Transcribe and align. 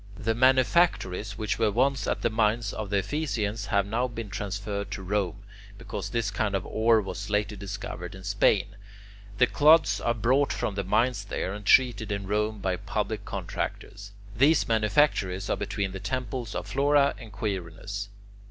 The 0.17 0.33
manufactories 0.33 1.37
which 1.37 1.59
were 1.59 1.69
once 1.69 2.07
at 2.07 2.23
the 2.23 2.31
mines 2.31 2.73
of 2.73 2.89
the 2.89 2.97
Ephesians 2.97 3.67
have 3.67 3.85
now 3.85 4.07
been 4.07 4.31
transferred 4.31 4.89
to 4.89 5.03
Rome, 5.03 5.43
because 5.77 6.09
this 6.09 6.31
kind 6.31 6.55
of 6.55 6.65
ore 6.65 6.99
was 7.01 7.29
later 7.29 7.55
discovered 7.55 8.15
in 8.15 8.23
Spain. 8.23 8.75
The 9.37 9.45
clods 9.45 10.01
are 10.01 10.15
brought 10.15 10.51
from 10.51 10.73
the 10.73 10.83
mines 10.83 11.25
there, 11.25 11.53
and 11.53 11.67
treated 11.67 12.11
in 12.11 12.25
Rome 12.25 12.57
by 12.57 12.77
public 12.77 13.25
contractors. 13.25 14.11
These 14.35 14.67
manufactories 14.67 15.51
are 15.51 15.55
between 15.55 15.91
the 15.91 15.99
temples 15.99 16.55
of 16.55 16.65
Flora 16.65 17.13
and 17.19 17.31
Quirinus. 17.31 18.07
5. 18.11 18.21